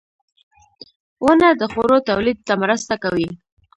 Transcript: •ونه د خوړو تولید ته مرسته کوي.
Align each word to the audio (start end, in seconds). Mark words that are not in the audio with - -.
•ونه 1.23 1.49
د 1.59 1.63
خوړو 1.71 1.97
تولید 2.09 2.37
ته 2.47 2.53
مرسته 2.63 2.93
کوي. 3.03 3.29